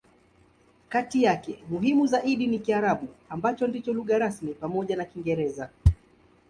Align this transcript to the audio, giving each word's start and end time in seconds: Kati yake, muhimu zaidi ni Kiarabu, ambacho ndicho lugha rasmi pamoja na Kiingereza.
Kati 0.89 1.23
yake, 1.23 1.63
muhimu 1.69 2.07
zaidi 2.07 2.47
ni 2.47 2.59
Kiarabu, 2.59 3.07
ambacho 3.29 3.67
ndicho 3.67 3.93
lugha 3.93 4.17
rasmi 4.19 4.53
pamoja 4.53 4.95
na 4.95 5.05
Kiingereza. 5.05 5.69